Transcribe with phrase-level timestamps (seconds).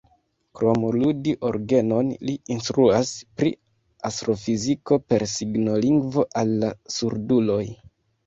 [0.59, 3.11] Krom ludi orgenon, li instruas
[3.41, 3.51] pri
[4.09, 7.63] astrofiziko per signolingvo al la surduloj.